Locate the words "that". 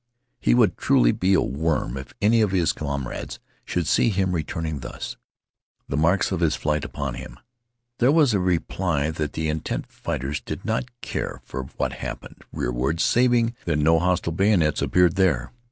9.11-9.33, 13.65-13.77